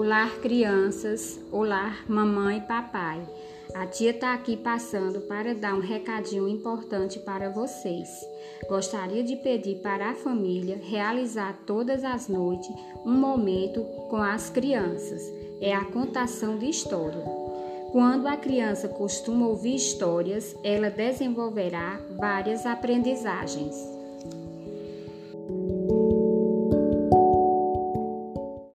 Olá, 0.00 0.30
crianças. 0.40 1.40
Olá, 1.50 1.96
mamãe 2.06 2.58
e 2.58 2.60
papai. 2.60 3.20
A 3.74 3.84
tia 3.84 4.12
está 4.12 4.32
aqui 4.32 4.56
passando 4.56 5.22
para 5.22 5.56
dar 5.56 5.74
um 5.74 5.80
recadinho 5.80 6.48
importante 6.48 7.18
para 7.18 7.50
vocês. 7.50 8.08
Gostaria 8.68 9.24
de 9.24 9.34
pedir 9.34 9.80
para 9.82 10.10
a 10.10 10.14
família 10.14 10.80
realizar 10.80 11.58
todas 11.66 12.04
as 12.04 12.28
noites 12.28 12.70
um 13.04 13.14
momento 13.14 13.82
com 14.08 14.22
as 14.22 14.48
crianças. 14.48 15.20
É 15.60 15.74
a 15.74 15.84
contação 15.86 16.56
de 16.58 16.70
história. 16.70 17.24
Quando 17.90 18.28
a 18.28 18.36
criança 18.36 18.86
costuma 18.86 19.48
ouvir 19.48 19.74
histórias, 19.74 20.54
ela 20.62 20.90
desenvolverá 20.90 22.00
várias 22.16 22.64
aprendizagens. 22.66 23.74